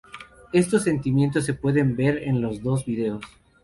Estos 0.51 0.85
sentimientos 0.85 1.45
se 1.45 1.53
pueden 1.53 1.95
ver 1.95 2.23
en 2.23 2.41
los 2.41 2.63
dos 2.63 2.87
videos. 2.87 3.21